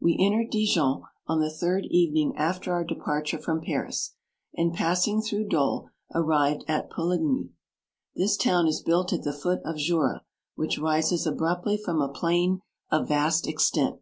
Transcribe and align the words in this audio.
We 0.00 0.16
entered 0.18 0.50
Dijon 0.50 1.04
on 1.28 1.38
the 1.38 1.48
third 1.48 1.84
88 1.84 1.90
^evening 1.94 2.32
after 2.36 2.72
our 2.72 2.82
departure 2.82 3.38
from 3.38 3.60
Paris, 3.60 4.16
and 4.56 4.74
passing 4.74 5.22
through 5.22 5.50
Dole, 5.50 5.88
arrived 6.12 6.64
at 6.66 6.90
Poligny. 6.90 7.50
This 8.16 8.36
town 8.36 8.66
is 8.66 8.82
built 8.82 9.12
at 9.12 9.22
the 9.22 9.32
foot 9.32 9.60
of 9.64 9.76
Jura, 9.76 10.24
which 10.56 10.80
rises 10.80 11.28
abruptly 11.28 11.76
from 11.76 12.00
a 12.00 12.08
plain 12.12 12.60
of 12.90 13.06
vast 13.06 13.46
extent. 13.46 14.00